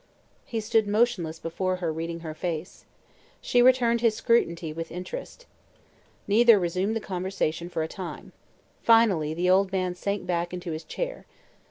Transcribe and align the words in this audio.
He 0.47 0.59
stood 0.61 0.87
motionless 0.87 1.37
before 1.37 1.75
her, 1.75 1.93
reading 1.93 2.21
her 2.21 2.33
face. 2.33 2.85
She 3.39 3.61
returned 3.61 4.01
his 4.01 4.15
scrutiny 4.15 4.73
with 4.73 4.91
interest. 4.91 5.45
Neither 6.27 6.57
resumed 6.57 6.95
the 6.95 6.99
conversation 6.99 7.69
for 7.69 7.83
a 7.83 7.87
time. 7.87 8.31
Finally 8.81 9.35
the 9.35 9.47
old 9.47 9.71
man 9.71 9.93
sank 9.93 10.25
back 10.25 10.55
into 10.55 10.71
his 10.71 10.83
chair. 10.83 11.27